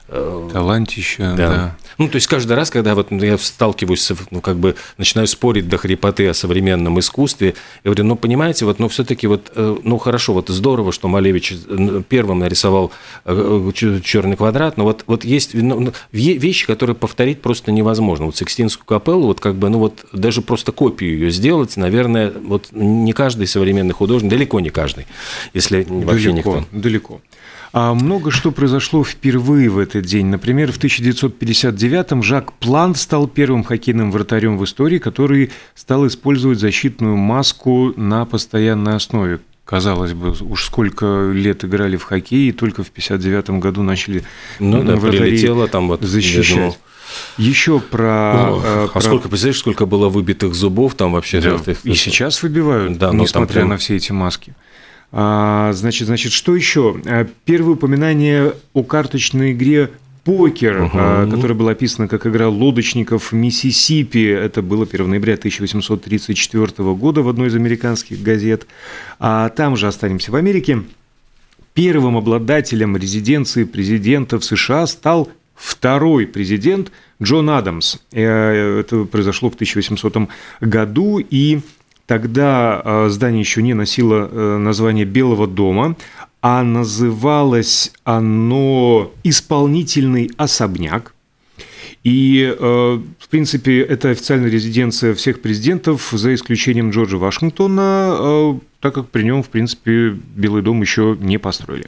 Талантище, 0.07 1.33
да. 1.35 1.35
да. 1.35 1.77
Ну, 1.97 2.07
то 2.07 2.15
есть 2.15 2.27
каждый 2.27 2.53
раз, 2.53 2.69
когда 2.69 2.95
вот 2.95 3.11
я 3.11 3.37
сталкиваюсь, 3.37 4.01
с, 4.01 4.15
ну, 4.31 4.39
как 4.39 4.57
бы 4.57 4.75
начинаю 4.97 5.27
спорить 5.27 5.67
до 5.67 5.77
хрипоты 5.77 6.27
о 6.29 6.33
современном 6.33 6.99
искусстве, 6.99 7.55
я 7.83 7.89
говорю, 7.89 8.05
ну, 8.05 8.15
понимаете, 8.15 8.65
вот, 8.65 8.79
ну, 8.79 8.87
все-таки 8.87 9.27
вот, 9.27 9.51
э, 9.55 9.77
ну, 9.83 9.97
хорошо, 9.97 10.33
вот 10.33 10.49
здорово, 10.49 10.91
что 10.91 11.07
Малевич 11.07 11.53
э, 11.67 12.01
первым 12.07 12.39
нарисовал 12.39 12.91
черный 13.25 14.37
квадрат, 14.37 14.77
но 14.77 14.83
вот, 14.83 15.03
вот 15.07 15.25
есть 15.25 15.53
ну, 15.53 15.79
ну 15.79 15.93
вещи, 16.11 16.65
которые 16.65 16.95
повторить 16.95 17.41
просто 17.41 17.71
невозможно. 17.71 18.27
Вот 18.27 18.37
Сикстинскую 18.37 18.85
капеллу, 18.85 19.27
вот 19.27 19.39
как 19.39 19.55
бы, 19.55 19.69
ну, 19.69 19.79
вот 19.79 20.05
даже 20.13 20.41
просто 20.41 20.71
копию 20.71 21.13
ее 21.13 21.31
сделать, 21.31 21.75
наверное, 21.75 22.31
вот 22.31 22.67
не 22.71 23.11
каждый 23.13 23.47
современный 23.47 23.93
художник, 23.93 24.29
далеко 24.29 24.59
не 24.59 24.69
каждый, 24.69 25.07
если 25.53 25.83
далеко, 25.83 26.05
вообще 26.05 26.31
никто. 26.31 26.63
Далеко. 26.71 27.15
А 27.15 27.37
много 27.73 28.31
что 28.31 28.51
произошло 28.51 29.03
впервые 29.03 29.69
в 29.69 29.77
этот 29.77 30.05
день. 30.05 30.27
Например, 30.27 30.71
в 30.71 30.79
1959-м 30.79 32.23
Жак 32.23 32.53
План 32.53 32.95
стал 32.95 33.27
первым 33.27 33.63
хоккейным 33.63 34.11
вратарем 34.11 34.57
в 34.57 34.63
истории, 34.63 34.99
который 34.99 35.51
стал 35.75 36.07
использовать 36.07 36.59
защитную 36.59 37.15
маску 37.17 37.93
на 37.95 38.25
постоянной 38.25 38.95
основе. 38.95 39.39
Казалось 39.65 40.13
бы, 40.13 40.31
уж 40.31 40.65
сколько 40.65 41.29
лет 41.33 41.65
играли 41.65 41.97
в 41.97 42.03
хоккей, 42.03 42.49
и 42.49 42.51
только 42.53 42.83
в 42.83 42.89
59 42.89 43.49
году 43.59 43.83
начали 43.83 44.23
ну, 44.59 44.81
да, 44.81 44.95
прилетело 44.95 45.67
там 45.67 45.89
вот 45.89 46.01
защищать. 46.01 46.79
Еще 47.37 47.79
про... 47.79 48.07
О, 48.07 48.61
а 48.63 48.87
про... 48.87 49.01
сколько, 49.01 49.27
представляешь, 49.27 49.59
сколько 49.59 49.85
было 49.85 50.07
выбитых 50.07 50.53
зубов 50.55 50.95
там 50.95 51.13
вообще? 51.13 51.41
Да, 51.41 51.59
и 51.83 51.95
сейчас 51.95 52.41
выбивают, 52.43 52.97
да, 52.97 53.11
несмотря 53.11 53.55
прям... 53.55 53.69
на 53.69 53.77
все 53.77 53.97
эти 53.97 54.11
маски. 54.11 54.55
А, 55.11 55.71
значит, 55.73 56.07
значит, 56.07 56.31
что 56.31 56.55
еще? 56.55 56.99
А, 57.05 57.27
первое 57.45 57.73
упоминание 57.73 58.53
о 58.73 58.83
карточной 58.83 59.53
игре 59.53 59.91
покер, 60.23 60.81
угу. 60.81 61.31
которая 61.31 61.53
была 61.53 61.71
описана 61.71 62.09
как 62.09 62.27
игра 62.27 62.49
лодочников 62.49 63.31
в 63.31 63.35
Миссисипи. 63.35 64.27
Это 64.27 64.61
было 64.61 64.85
1 64.85 65.09
ноября 65.09 65.35
1834 65.35 66.93
года 66.95 67.21
в 67.21 67.29
одной 67.29 67.47
из 67.47 67.55
американских 67.55 68.21
газет. 68.21 68.67
А 69.19 69.47
там 69.49 69.77
же 69.77 69.87
останемся 69.87 70.31
в 70.31 70.35
Америке. 70.35 70.83
Первым 71.73 72.17
обладателем 72.17 72.97
резиденции 72.97 73.63
президента 73.63 74.37
в 74.37 74.43
США 74.43 74.85
стал 74.87 75.29
второй 75.55 76.27
президент 76.27 76.91
Джон 77.21 77.49
Адамс. 77.49 77.97
Э, 78.11 78.79
это 78.79 79.05
произошло 79.05 79.49
в 79.49 79.55
1800 79.55 80.29
году, 80.61 81.19
и 81.19 81.61
Тогда 82.07 82.81
а, 82.83 83.09
здание 83.09 83.41
еще 83.41 83.61
не 83.61 83.73
носило 83.73 84.29
э, 84.31 84.57
название 84.57 85.03
Белого 85.03 85.45
дома, 85.45 85.97
а 86.41 86.63
называлось 86.63 87.91
оно 88.05 89.11
«Исполнительный 89.23 90.31
особняк». 90.37 91.13
И, 92.05 92.55
э, 92.57 92.99
в 93.19 93.27
принципе, 93.27 93.81
это 93.81 94.09
официальная 94.11 94.49
резиденция 94.49 95.13
всех 95.13 95.41
президентов, 95.41 96.09
за 96.13 96.33
исключением 96.33 96.91
Джорджа 96.91 97.17
Вашингтона, 97.17 98.15
э, 98.17 98.59
так 98.79 98.93
как 98.93 99.09
при 99.09 99.23
нем, 99.23 99.43
в 99.43 99.49
принципе, 99.49 100.11
Белый 100.11 100.61
дом 100.61 100.79
еще 100.79 101.17
не 101.19 101.37
построили. 101.37 101.87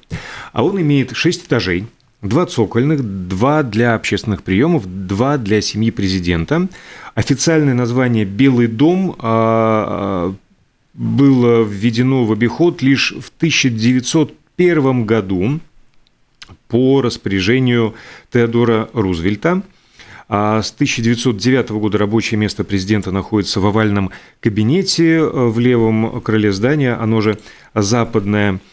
А 0.52 0.66
он 0.66 0.82
имеет 0.82 1.16
шесть 1.16 1.46
этажей– 1.46 1.88
Два 2.22 2.46
цокольных, 2.46 3.28
два 3.30 3.64
для 3.64 3.96
общественных 3.96 4.44
приемов, 4.44 4.84
два 4.86 5.38
для 5.38 5.62
семьи 5.62 5.90
президента. 5.90 6.68
Официальное 7.16 7.74
название 7.74 8.26
«Белый 8.26 8.68
дом» 8.68 9.16
а, 9.20 10.28
а, 10.30 10.36
было 10.94 11.64
введено 11.64 12.26
в 12.26 12.34
обиход 12.34 12.82
лишь 12.82 13.14
в 13.14 13.32
1901 13.38 15.06
году 15.06 15.62
по 16.68 17.02
распоряжению 17.02 17.96
Теодора 18.34 18.90
Рузвельта. 18.92 19.62
А 20.28 20.62
с 20.62 20.72
1909 20.74 21.70
года 21.70 21.98
рабочее 21.98 22.38
место 22.38 22.66
президента 22.66 23.12
находится 23.12 23.62
в 23.62 23.66
овальном 23.66 24.12
кабинете 24.42 25.24
в 25.24 25.58
левом 25.58 26.20
крыле 26.20 26.52
здания, 26.52 26.96
оно 26.96 27.22
же 27.22 27.40
западное– 27.74 28.60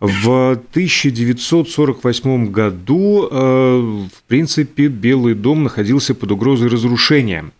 в 0.00 0.52
1948 0.52 2.50
году, 2.50 3.28
э, 3.30 4.06
в 4.14 4.22
принципе, 4.28 4.86
Белый 4.86 5.34
дом 5.34 5.64
находился 5.64 6.14
под 6.14 6.30
угрозой 6.30 6.68
разрушения. 6.68 7.50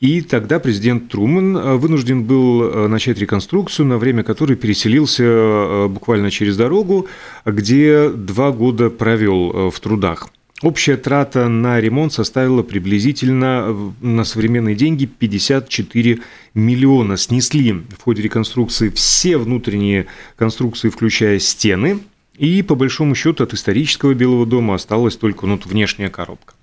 И 0.00 0.20
тогда 0.20 0.58
президент 0.58 1.08
Трумэн 1.08 1.56
э, 1.56 1.76
вынужден 1.76 2.24
был 2.24 2.62
э, 2.64 2.88
начать 2.88 3.18
реконструкцию, 3.18 3.86
на 3.86 3.96
время 3.96 4.22
которой 4.22 4.56
переселился 4.56 5.86
буквально 5.88 6.30
через 6.30 6.58
дорогу, 6.58 7.06
где 7.46 8.10
два 8.10 8.52
года 8.52 8.90
провел 8.90 9.70
в 9.70 9.80
трудах. 9.80 10.28
Общая 10.62 10.96
трата 10.96 11.48
на 11.48 11.80
ремонт 11.80 12.12
составила 12.12 12.62
приблизительно 12.62 13.64
э, 13.66 13.90
на 14.00 14.22
современные 14.22 14.76
деньги 14.76 15.06
54 15.06 16.20
миллиона. 16.54 17.16
Снесли 17.16 17.72
в 17.72 18.00
ходе 18.00 18.22
реконструкции 18.22 18.88
все 18.90 19.38
внутренние 19.38 20.06
конструкции, 20.36 20.88
включая 20.88 21.40
стены. 21.40 21.98
И 22.38 22.62
по 22.62 22.76
большому 22.76 23.16
счету 23.16 23.42
от 23.42 23.54
исторического 23.54 24.14
Белого 24.14 24.46
дома 24.46 24.76
осталась 24.76 25.16
только 25.16 25.46
ну, 25.46 25.60
внешняя 25.64 26.08
коробка. 26.08 26.54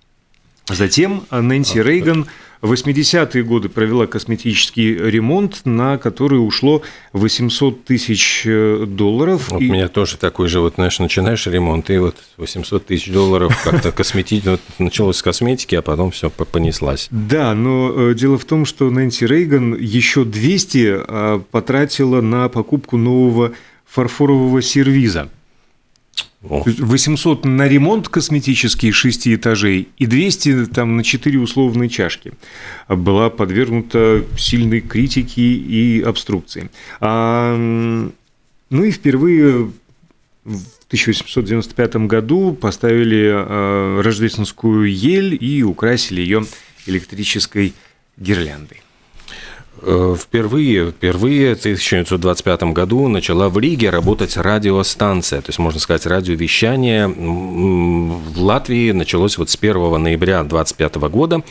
Затем 0.70 1.24
Нэнси 1.32 1.80
Рейган 1.80 2.28
в 2.62 2.74
80-е 2.74 3.44
годы 3.44 3.70
провела 3.70 4.06
косметический 4.06 4.94
ремонт, 4.94 5.62
на 5.64 5.98
который 5.98 6.36
ушло 6.36 6.82
800 7.14 7.86
тысяч 7.86 8.44
э, 8.46 8.86
долларов. 8.86 9.50
Вот 9.50 9.62
и... 9.62 9.70
У 9.70 9.74
меня 9.74 9.88
тоже 9.88 10.18
такой 10.18 10.50
же, 10.50 10.60
вот, 10.60 10.76
знаешь, 10.76 11.00
начинаешь 11.00 11.48
ремонт, 11.48 11.90
и 11.90 11.98
вот 11.98 12.18
800 12.38 12.86
тысяч 12.86 13.12
долларов 13.12 13.58
как-то 13.64 13.92
косметично, 13.92 14.60
началось 14.78 15.18
с 15.18 15.22
косметики, 15.22 15.76
а 15.76 15.82
потом 15.82 16.12
все 16.12 16.30
понеслась. 16.30 17.08
Да, 17.12 17.54
но 17.54 17.94
э, 17.96 18.14
дело 18.14 18.38
в 18.38 18.44
том, 18.46 18.66
что 18.66 18.90
Нэнси 18.90 19.26
Рейган 19.26 19.76
еще 19.76 20.26
200 20.26 20.88
а, 20.88 21.40
потратила 21.52 22.20
на 22.22 22.50
покупку 22.50 22.98
нового 22.98 23.54
фарфорового 23.86 24.62
сервиза. 24.62 25.30
800 26.42 27.44
на 27.44 27.68
ремонт 27.68 28.08
косметический 28.08 28.92
6 28.92 29.28
этажей 29.28 29.90
и 29.98 30.06
200 30.06 30.68
там, 30.68 30.96
на 30.96 31.04
4 31.04 31.38
условные 31.38 31.90
чашки 31.90 32.32
была 32.88 33.30
подвергнута 33.30 34.24
сильной 34.38 34.80
критике 34.80 35.42
и 35.42 36.02
обструкции. 36.02 36.70
А, 37.02 37.56
ну 38.70 38.84
и 38.84 38.92
впервые 38.92 39.72
в 40.46 40.64
1895 40.88 41.96
году 42.08 42.54
поставили 42.54 43.30
а, 43.32 44.02
рождественскую 44.02 44.90
ель 44.90 45.38
и 45.40 45.62
украсили 45.64 46.22
ее 46.22 46.46
электрической 46.86 47.74
гирляндой. 48.16 48.82
Э, 49.82 50.16
впервые, 50.20 50.92
впервые 50.92 51.56
в 51.56 51.60
1925 51.60 52.64
году 52.74 53.08
начала 53.08 53.50
в 53.50 53.58
Риге 53.58 53.90
работать 53.90 54.36
радиостанция, 54.36 55.42
то 55.42 55.50
есть, 55.50 55.60
можно 55.60 55.80
сказать, 55.80 56.06
радиовещание 56.06 57.08
в 57.08 58.42
Латвии 58.42 58.92
началось 58.92 59.38
вот 59.38 59.50
с 59.50 59.56
1 59.56 60.02
ноября 60.02 60.44
25 60.44 60.96
года, 61.10 61.44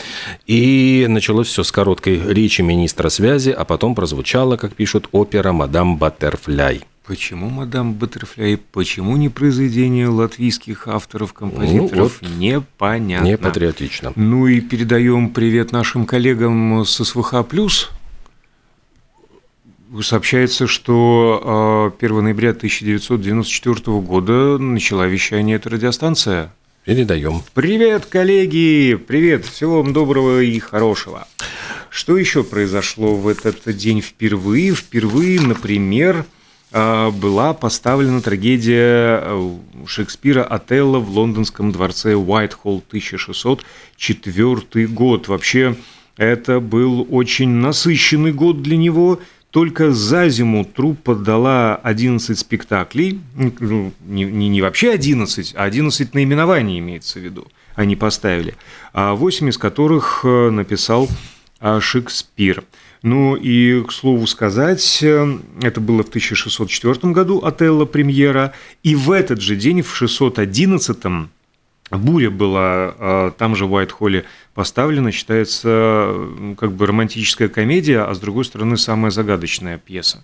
и 0.46 1.06
началось 1.08 1.48
все 1.48 1.62
с 1.62 1.72
короткой 1.72 2.20
речи 2.32 2.60
министра 2.60 3.08
связи, 3.08 3.50
а 3.50 3.64
потом 3.64 3.94
прозвучала, 3.94 4.56
как 4.56 4.74
пишут, 4.74 5.08
опера 5.12 5.52
«Мадам 5.52 5.96
Баттерфляй». 5.96 6.82
Почему 7.06 7.48
«Мадам 7.48 7.94
Баттерфляй», 7.94 8.58
почему 8.58 9.16
не 9.16 9.30
произведение 9.30 10.08
латвийских 10.08 10.88
авторов-композиторов, 10.88 12.18
ну, 12.20 12.28
вот 12.28 12.38
непонятно. 12.38 13.24
Не 13.24 13.38
патриотично. 13.38 14.12
Ну 14.14 14.46
и 14.46 14.60
передаем 14.60 15.30
привет 15.30 15.72
нашим 15.72 16.04
коллегам 16.04 16.84
с 16.84 17.02
СВХ+. 17.02 17.88
Сообщается, 20.02 20.66
что 20.66 21.94
1 21.98 22.18
а, 22.18 22.20
ноября 22.20 22.50
1994 22.50 24.00
года 24.00 24.58
начала 24.58 25.06
вещание 25.06 25.56
эта 25.56 25.70
радиостанция. 25.70 26.52
Передаем. 26.84 27.42
Привет, 27.54 28.04
коллеги! 28.04 28.96
Привет! 28.96 29.46
Всего 29.46 29.82
вам 29.82 29.94
доброго 29.94 30.42
и 30.42 30.58
хорошего. 30.58 31.26
Что 31.88 32.18
еще 32.18 32.44
произошло 32.44 33.14
в 33.16 33.28
этот 33.28 33.74
день 33.76 34.02
впервые? 34.02 34.74
Впервые, 34.74 35.40
например, 35.40 36.26
а, 36.70 37.10
была 37.10 37.54
поставлена 37.54 38.20
трагедия 38.20 39.22
э, 39.22 39.56
Шекспира 39.86 40.44
Отелло 40.44 40.98
в 40.98 41.08
лондонском 41.10 41.72
дворце 41.72 42.14
Уайтхолл 42.14 42.84
1604 42.88 44.86
год. 44.88 45.28
Вообще, 45.28 45.76
это 46.18 46.60
был 46.60 47.06
очень 47.10 47.48
насыщенный 47.48 48.32
год 48.32 48.60
для 48.60 48.76
него. 48.76 49.20
Только 49.50 49.92
за 49.92 50.28
зиму 50.28 50.64
труппа 50.64 51.14
дала 51.14 51.76
11 51.76 52.38
спектаклей, 52.38 53.20
ну, 53.34 53.92
не, 54.06 54.24
не, 54.24 54.48
не 54.48 54.60
вообще 54.60 54.90
11, 54.90 55.54
а 55.56 55.64
11 55.64 56.14
наименований 56.14 56.78
имеется 56.78 57.18
в 57.18 57.22
виду, 57.22 57.46
они 57.74 57.96
поставили, 57.96 58.56
а 58.92 59.14
8 59.14 59.48
из 59.48 59.56
которых 59.56 60.20
э, 60.24 60.50
написал 60.50 61.08
а, 61.60 61.80
Шекспир. 61.80 62.64
Ну 63.02 63.36
и, 63.36 63.82
к 63.84 63.92
слову 63.92 64.26
сказать, 64.26 64.98
э, 65.02 65.38
это 65.62 65.80
было 65.80 66.02
в 66.02 66.08
1604 66.08 67.12
году 67.14 67.38
Отелло 67.38 67.86
премьера, 67.86 68.52
и 68.82 68.94
в 68.94 69.10
этот 69.10 69.40
же 69.40 69.56
день, 69.56 69.80
в 69.80 69.96
611 69.96 71.28
Буря 71.90 72.30
была 72.30 72.94
э, 72.98 73.32
там 73.38 73.56
же 73.56 73.66
в 73.66 73.72
Уайт-Холле 73.72 74.24
поставлена, 74.54 75.10
считается 75.12 76.14
как 76.58 76.72
бы 76.72 76.86
романтическая 76.86 77.48
комедия, 77.48 78.02
а 78.02 78.14
с 78.14 78.18
другой 78.18 78.44
стороны 78.44 78.76
самая 78.76 79.10
загадочная 79.10 79.78
пьеса. 79.78 80.22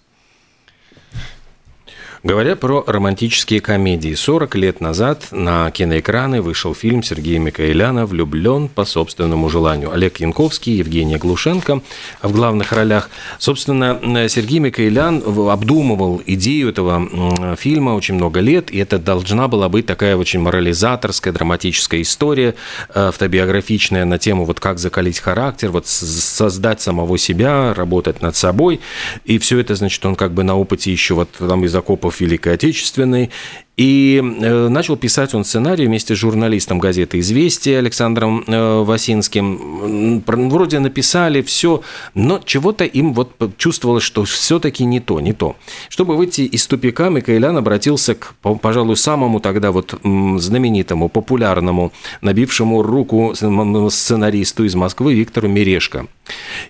Говоря 2.25 2.57
про 2.57 2.83
романтические 2.87 3.61
комедии, 3.61 4.15
40 4.15 4.55
лет 4.55 4.81
назад 4.81 5.27
на 5.31 5.71
киноэкраны 5.71 6.41
вышел 6.41 6.75
фильм 6.75 7.03
Сергея 7.03 7.39
Микаэляна 7.39 8.07
«Влюблен 8.07 8.69
по 8.69 8.87
собственному 8.87 9.51
желанию». 9.51 9.93
Олег 9.93 10.21
Янковский, 10.21 10.79
Евгения 10.79 11.19
Глушенко 11.19 11.83
в 12.23 12.33
главных 12.33 12.73
ролях. 12.73 13.11
Собственно, 13.39 14.01
Сергей 14.31 14.59
Микаэлян 14.59 15.23
обдумывал 15.51 16.23
идею 16.25 16.71
этого 16.71 17.57
фильма 17.57 17.91
очень 17.91 18.15
много 18.15 18.41
лет, 18.41 18.71
и 18.71 18.79
это 18.79 18.99
должна 18.99 19.47
была 19.47 19.69
быть 19.69 19.85
такая 19.85 20.17
очень 20.17 20.41
морализаторская, 20.41 21.35
драматическая 21.35 22.01
история, 22.01 22.55
э, 22.89 23.09
автобиографичная 23.09 24.07
на 24.07 24.19
тему 24.19 24.47
вот 24.47 24.61
как 24.61 24.79
закалить 24.79 25.19
характер, 25.19 25.69
вот 25.69 25.87
создать 25.87 26.81
самого 26.81 27.19
себя, 27.19 27.75
работать 27.75 28.23
над 28.23 28.35
собой. 28.35 28.81
И 29.27 29.37
все 29.37 29.59
это, 29.59 29.75
значит, 29.75 30.07
он 30.07 30.17
как 30.17 30.33
бы 30.33 30.43
на 30.43 30.57
опыте 30.57 30.91
еще 30.91 31.13
вот 31.13 31.29
там 31.33 31.67
из 31.67 31.75
окопов 31.75 32.14
Великой 32.21 32.55
Отечественной, 32.55 33.31
и 33.77 34.23
э, 34.23 34.69
начал 34.69 34.97
писать 34.97 35.35
он 35.35 35.45
сценарий 35.45 35.87
вместе 35.87 36.15
с 36.15 36.19
журналистом 36.19 36.79
газеты 36.79 37.19
«Известия» 37.19 37.79
Александром 37.79 38.45
э, 38.47 38.83
Васинским. 38.83 40.23
Вроде 40.25 40.79
написали 40.79 41.43
все, 41.43 41.83
но 42.15 42.41
чего-то 42.45 42.85
им 42.85 43.15
вот 43.15 43.33
чувствовалось, 43.57 44.05
что 44.05 44.25
все-таки 44.25 44.85
не 44.85 45.01
то, 45.01 45.21
не 45.21 45.33
то. 45.33 45.57
Чтобы 45.89 46.17
выйти 46.17 46.43
из 46.43 46.67
тупика, 46.69 47.09
Микаэлян 47.09 47.57
обратился 47.57 48.15
к, 48.15 48.35
пожалуй, 48.61 48.97
самому 48.97 49.41
тогда 49.41 49.73
вот 49.73 49.99
знаменитому, 50.03 51.09
популярному, 51.09 51.93
набившему 52.21 52.83
руку 52.83 53.35
сценаристу 53.35 54.65
из 54.65 54.77
Москвы 54.77 55.15
Виктору 55.15 55.49
Мерешко. 55.49 56.07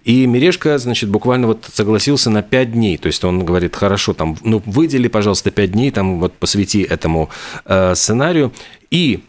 И 0.04 0.26
Мерешко, 0.26 0.78
значит, 0.78 1.10
буквально 1.10 1.46
вот 1.46 1.68
согласился 1.72 2.30
на 2.30 2.42
пять 2.42 2.72
дней. 2.72 2.96
То 2.96 3.06
есть 3.06 3.22
он 3.24 3.44
говорит, 3.44 3.76
хорошо, 3.76 4.12
там, 4.12 4.36
ну, 4.42 4.62
выдели, 4.66 5.08
пожалуйста, 5.08 5.50
пять 5.50 5.72
дней, 5.72 5.90
там, 5.90 6.18
вот 6.18 6.32
посвяти 6.32 6.82
этому 6.94 7.28
э, 7.66 7.94
сценарию. 7.94 8.52
И 8.90 9.20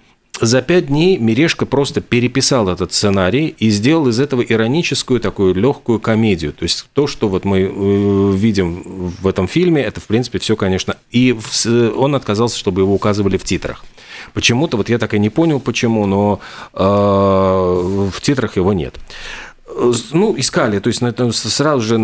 за 0.42 0.62
пять 0.62 0.88
дней 0.88 1.18
Мирешка 1.18 1.66
просто 1.66 2.02
переписал 2.02 2.68
этот 2.68 2.92
сценарий 2.94 3.56
и 3.58 3.70
сделал 3.70 4.10
из 4.10 4.20
этого 4.20 4.42
ироническую 4.42 5.22
такую 5.22 5.54
легкую 5.54 6.00
комедию. 6.00 6.52
То 6.52 6.64
есть 6.64 6.88
то, 6.94 7.08
что 7.08 7.30
вот 7.30 7.46
мы 7.46 7.60
э, 7.62 8.32
видим 8.36 9.14
в 9.22 9.28
этом 9.28 9.48
фильме, 9.48 9.82
это, 9.82 10.02
в 10.02 10.08
принципе, 10.08 10.40
все, 10.40 10.56
конечно. 10.56 10.98
И 11.12 11.38
он 11.96 12.16
отказался, 12.16 12.58
чтобы 12.58 12.82
его 12.82 12.94
указывали 12.94 13.38
в 13.38 13.44
титрах. 13.44 13.86
Почему-то, 14.34 14.76
вот 14.76 14.90
я 14.90 14.98
так 14.98 15.14
и 15.14 15.20
не 15.20 15.30
понял, 15.30 15.60
почему, 15.60 16.06
но 16.06 16.42
э, 16.74 16.80
в 16.80 18.22
титрах 18.22 18.58
его 18.58 18.74
нет 18.74 18.96
ну, 20.12 20.36
искали, 20.38 20.80
то 20.80 20.90
есть 20.90 21.02
сразу 21.52 21.82
же 21.82 21.96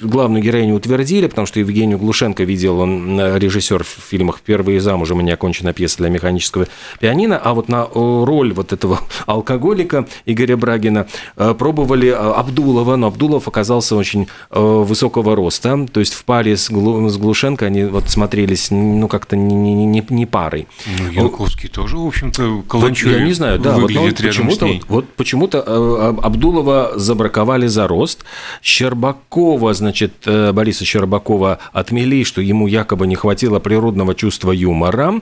главную 0.00 0.42
героиню 0.42 0.74
утвердили, 0.74 1.26
потому 1.26 1.46
что 1.46 1.60
Евгению 1.60 1.98
Глушенко 1.98 2.44
видел, 2.44 2.80
он 2.80 3.20
режиссер 3.36 3.84
в 3.84 3.88
фильмах 4.08 4.40
«Первые 4.40 4.80
замужем» 4.80 5.20
и 5.20 5.24
«Неоконченная 5.24 5.72
пьеса 5.72 5.98
для 5.98 6.08
механического 6.08 6.66
пианино», 7.00 7.38
а 7.38 7.54
вот 7.54 7.68
на 7.68 7.86
роль 7.94 8.52
вот 8.52 8.72
этого 8.72 9.00
алкоголика 9.26 10.06
Игоря 10.26 10.56
Брагина 10.56 11.06
э, 11.36 11.54
пробовали 11.56 12.08
э, 12.08 12.14
Абдулова, 12.14 12.96
но 12.96 13.06
Абдулов 13.08 13.48
оказался 13.48 13.96
очень 13.96 14.28
э, 14.50 14.60
высокого 14.60 15.36
роста, 15.36 15.86
то 15.92 16.00
есть 16.00 16.14
в 16.14 16.24
паре 16.24 16.56
с, 16.56 16.70
Глушенко 16.70 17.66
они 17.66 17.84
вот 17.84 18.10
смотрелись, 18.10 18.70
ну, 18.70 19.06
как-то 19.08 19.36
не, 19.36 19.54
не, 19.54 19.86
не, 19.86 20.04
не 20.08 20.26
парой. 20.26 20.66
Ну, 20.98 21.10
Янковский 21.10 21.68
тоже, 21.68 21.96
в 21.96 22.06
общем-то, 22.06 22.62
каланчой 22.68 23.12
Я 23.12 23.24
не 23.24 23.32
знаю, 23.32 23.58
да, 23.58 23.78
вот, 23.78 23.92
вот 23.92 24.16
почему-то, 24.16 24.68
вот 24.88 25.08
почему-то 25.10 26.12
Абдулова 26.32 26.92
забраковали 26.96 27.68
за 27.68 27.86
рост. 27.86 28.24
Щербакова, 28.62 29.74
значит, 29.74 30.12
э, 30.26 30.52
Бориса 30.52 30.84
Щербакова 30.84 31.58
отмели, 31.74 32.24
что 32.24 32.40
ему 32.40 32.68
якобы 32.68 33.06
не 33.06 33.16
хватило 33.16 33.60
природного 33.60 34.14
чувства 34.14 34.52
юмора. 34.52 35.20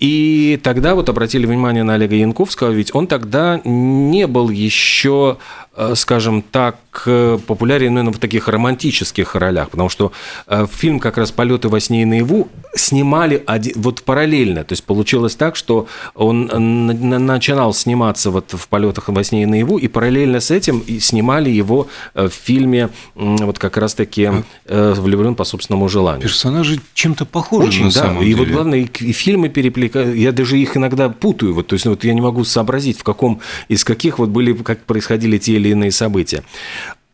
И 0.00 0.60
тогда 0.62 0.94
вот 0.94 1.08
обратили 1.08 1.46
внимание 1.46 1.82
на 1.82 1.94
Олега 1.94 2.16
Янковского, 2.16 2.70
ведь 2.70 2.94
он 2.94 3.06
тогда 3.06 3.60
не 3.64 4.26
был 4.26 4.50
еще 4.50 5.38
Э, 5.76 5.94
скажем 5.96 6.42
так, 6.42 6.78
э, 7.06 7.36
популярен 7.48 7.98
именно 7.98 8.12
в 8.12 8.18
таких 8.18 8.46
романтических 8.46 9.34
ролях, 9.34 9.70
потому 9.70 9.88
что 9.88 10.12
э, 10.46 10.66
фильм 10.72 11.00
как 11.00 11.18
раз 11.18 11.32
«Полеты 11.32 11.68
во 11.68 11.80
сне 11.80 12.02
и 12.02 12.04
наяву» 12.04 12.48
снимали 12.76 13.42
один, 13.44 13.72
вот 13.76 14.02
параллельно, 14.02 14.62
то 14.62 14.72
есть 14.72 14.84
получилось 14.84 15.34
так, 15.34 15.56
что 15.56 15.88
он 16.14 16.46
начинал 16.46 17.74
сниматься 17.74 18.30
вот 18.30 18.52
в 18.52 18.68
«Полетах 18.68 19.08
во 19.08 19.24
сне 19.24 19.42
и 19.42 19.46
наяву», 19.46 19.78
и 19.78 19.88
параллельно 19.88 20.38
с 20.38 20.52
этим 20.52 20.84
снимали 21.00 21.50
его 21.50 21.88
в 22.14 22.28
фильме 22.28 22.90
вот 23.16 23.58
как 23.58 23.76
раз-таки 23.76 24.30
«Влюблен 24.66 25.34
по 25.34 25.42
собственному 25.42 25.88
желанию». 25.88 26.22
Персонажи 26.22 26.80
чем-то 26.94 27.24
похожи 27.24 27.68
Очень, 27.68 27.86
на 27.86 27.92
да, 27.92 28.00
самом 28.00 28.22
и 28.22 28.26
деле. 28.26 28.36
вот 28.36 28.48
главное, 28.48 28.78
и 28.78 29.12
фильмы 29.12 29.48
перекликают, 29.88 30.16
я 30.16 30.32
даже 30.32 30.58
их 30.58 30.76
иногда 30.76 31.08
путаю, 31.08 31.54
вот, 31.54 31.68
то 31.68 31.74
есть 31.74 31.86
вот 31.86 32.04
я 32.04 32.14
не 32.14 32.20
могу 32.20 32.44
сообразить, 32.44 32.98
в 32.98 33.04
каком, 33.04 33.40
из 33.68 33.84
каких 33.84 34.18
вот 34.18 34.30
были, 34.30 34.52
как 34.52 34.80
происходили 34.84 35.38
те 35.38 35.54
или 35.54 35.70
иные 35.70 35.92
события. 35.92 36.42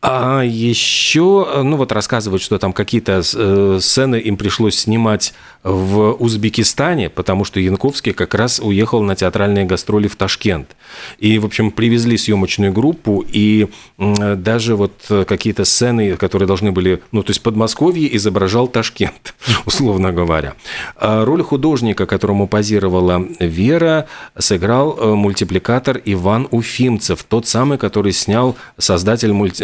А 0.03 0.41
еще, 0.41 1.61
ну 1.63 1.77
вот 1.77 1.91
рассказывают, 1.91 2.41
что 2.41 2.57
там 2.57 2.73
какие-то 2.73 3.21
э, 3.21 3.79
сцены 3.79 4.15
им 4.15 4.35
пришлось 4.35 4.79
снимать 4.79 5.33
в 5.63 6.13
Узбекистане, 6.13 7.09
потому 7.09 7.45
что 7.45 7.59
Янковский 7.59 8.13
как 8.13 8.33
раз 8.33 8.59
уехал 8.59 9.01
на 9.03 9.15
театральные 9.15 9.65
гастроли 9.65 10.07
в 10.07 10.15
Ташкент. 10.15 10.75
И, 11.19 11.37
в 11.37 11.45
общем, 11.45 11.71
привезли 11.71 12.17
съемочную 12.17 12.73
группу, 12.73 13.23
и 13.27 13.67
даже 13.97 14.75
вот 14.75 14.93
какие-то 15.27 15.65
сцены, 15.65 16.15
которые 16.17 16.47
должны 16.47 16.71
были, 16.71 17.01
ну, 17.11 17.23
то 17.23 17.31
есть 17.31 17.41
Подмосковье 17.41 18.15
изображал 18.15 18.67
Ташкент, 18.67 19.35
условно 19.65 20.11
говоря. 20.11 20.55
А 20.95 21.25
роль 21.25 21.43
художника, 21.43 22.05
которому 22.05 22.47
позировала 22.47 23.25
Вера, 23.39 24.07
сыграл 24.37 24.97
э, 24.97 25.15
мультипликатор 25.15 26.01
Иван 26.05 26.47
Уфимцев, 26.51 27.23
тот 27.23 27.47
самый, 27.47 27.77
который 27.77 28.13
снял 28.13 28.55
создатель 28.77 29.31
мульти... 29.31 29.63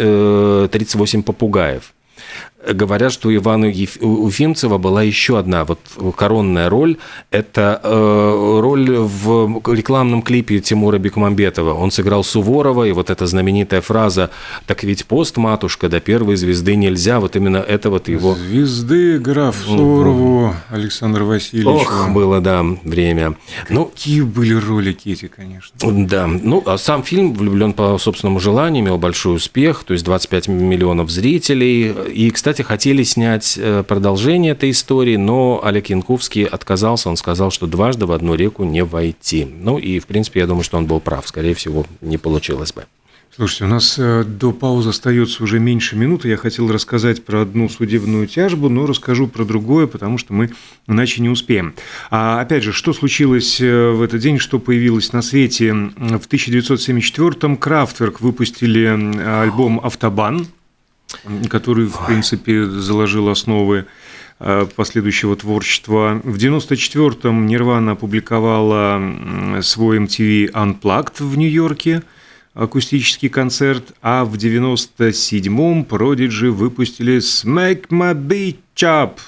38 0.68 1.20
э, 1.20 1.22
попугаев 1.22 1.92
говорят, 2.66 3.12
что 3.12 3.28
у 3.28 3.34
Ивана 3.34 3.68
Уфимцева 4.00 4.78
была 4.78 5.02
еще 5.02 5.38
одна 5.38 5.64
вот 5.64 5.78
коронная 6.16 6.68
роль. 6.68 6.96
Это 7.30 7.80
э, 7.82 8.58
роль 8.60 8.90
в 8.90 9.62
рекламном 9.72 10.22
клипе 10.22 10.60
Тимура 10.60 10.98
Бекмамбетова. 10.98 11.72
Он 11.74 11.90
сыграл 11.90 12.24
Суворова, 12.24 12.84
и 12.84 12.92
вот 12.92 13.10
эта 13.10 13.26
знаменитая 13.26 13.80
фраза 13.80 14.30
«Так 14.66 14.82
ведь 14.82 15.06
пост, 15.06 15.36
матушка, 15.36 15.88
до 15.88 16.00
первой 16.00 16.36
звезды 16.36 16.74
нельзя». 16.76 17.20
Вот 17.20 17.36
именно 17.36 17.58
это 17.58 17.90
вот 17.90 18.08
его... 18.08 18.34
Звезды 18.34 19.18
граф 19.18 19.56
Суворову 19.64 20.54
Александр 20.70 21.22
Васильевич. 21.22 21.82
Ох, 21.82 22.10
было, 22.10 22.40
да, 22.40 22.64
время. 22.82 23.36
Какие 23.68 24.20
ну, 24.20 24.26
были 24.26 24.54
ролики 24.54 25.10
эти, 25.10 25.26
конечно. 25.26 25.76
Да. 25.80 26.26
Ну, 26.26 26.62
а 26.66 26.76
сам 26.76 27.02
фильм 27.02 27.34
«Влюблен 27.34 27.72
по 27.72 27.98
собственному 27.98 28.40
желанию» 28.40 28.84
имел 28.84 28.98
большой 28.98 29.36
успех, 29.36 29.84
то 29.84 29.92
есть 29.92 30.04
25 30.04 30.48
миллионов 30.48 31.10
зрителей. 31.10 31.92
И, 32.12 32.30
кстати, 32.30 32.47
кстати, 32.48 32.66
хотели 32.66 33.02
снять 33.02 33.60
продолжение 33.86 34.52
этой 34.52 34.70
истории, 34.70 35.16
но 35.16 35.60
Олег 35.62 35.90
Янковский 35.90 36.44
отказался. 36.44 37.10
Он 37.10 37.18
сказал, 37.18 37.50
что 37.50 37.66
дважды 37.66 38.06
в 38.06 38.12
одну 38.12 38.34
реку 38.36 38.64
не 38.64 38.82
войти. 38.82 39.44
Ну 39.44 39.76
и, 39.76 39.98
в 39.98 40.06
принципе, 40.06 40.40
я 40.40 40.46
думаю, 40.46 40.64
что 40.64 40.78
он 40.78 40.86
был 40.86 40.98
прав. 40.98 41.28
Скорее 41.28 41.52
всего, 41.52 41.84
не 42.00 42.16
получилось 42.16 42.72
бы. 42.72 42.86
Слушайте, 43.36 43.64
у 43.66 43.68
нас 43.68 43.96
э, 43.98 44.24
до 44.24 44.52
паузы 44.52 44.88
остается 44.88 45.44
уже 45.44 45.60
меньше 45.60 45.94
минуты. 45.94 46.28
Я 46.28 46.38
хотел 46.38 46.72
рассказать 46.72 47.22
про 47.22 47.42
одну 47.42 47.68
судебную 47.68 48.26
тяжбу, 48.26 48.70
но 48.70 48.86
расскажу 48.86 49.28
про 49.28 49.44
другое, 49.44 49.86
потому 49.86 50.16
что 50.16 50.32
мы 50.32 50.50
иначе 50.86 51.20
не 51.20 51.28
успеем. 51.28 51.74
А 52.10 52.40
опять 52.40 52.64
же, 52.64 52.72
что 52.72 52.94
случилось 52.94 53.60
э, 53.60 53.90
в 53.90 54.00
этот 54.00 54.20
день, 54.20 54.38
что 54.38 54.58
появилось 54.58 55.12
на 55.12 55.20
свете? 55.20 55.72
В 55.74 56.26
1974-м 56.28 57.58
Крафтверк 57.58 58.22
выпустили 58.22 58.86
альбом 59.42 59.80
«Автобан», 59.84 60.46
который, 61.48 61.86
в 61.86 62.06
принципе, 62.06 62.66
заложил 62.66 63.28
основы 63.28 63.86
э, 64.40 64.66
последующего 64.76 65.36
творчества. 65.36 66.20
В 66.24 66.36
1994-м 66.36 67.46
Нирвана 67.46 67.92
опубликовала 67.92 69.00
свой 69.62 69.98
эм 69.98 70.04
MTV 70.04 70.52
Unplugged 70.52 71.22
в 71.24 71.36
Нью-Йорке, 71.36 72.02
акустический 72.54 73.28
концерт, 73.28 73.92
а 74.02 74.24
в 74.24 74.34
1997-м 74.34 75.82
Prodigy 75.84 76.50
выпустили 76.50 77.18
«Smack 77.18 77.88
my 77.88 78.14
bitch 78.14 78.56
up», 78.82 79.18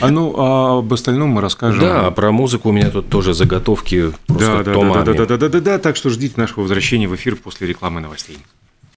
а 0.00 0.10
ну, 0.10 0.34
а 0.38 0.78
об 0.78 0.92
остальном 0.92 1.30
мы 1.30 1.40
расскажем. 1.40 1.80
Да, 1.80 2.10
про 2.10 2.32
музыку 2.32 2.70
у 2.70 2.72
меня 2.72 2.90
тут 2.90 3.08
тоже 3.08 3.34
заготовки 3.34 4.12
просто 4.26 4.64
да, 4.64 4.72
да. 4.72 4.72
Да, 4.72 5.02
да, 5.02 5.12
да, 5.12 5.26
да, 5.26 5.36
да, 5.36 5.48
да, 5.48 5.60
да, 5.60 5.78
так 5.78 5.96
что 5.96 6.08
ждите 6.08 6.34
нашего 6.36 6.62
возвращения 6.62 7.08
в 7.08 7.14
эфир 7.14 7.36
после 7.36 7.66
рекламы 7.66 8.00
новостей. 8.00 8.38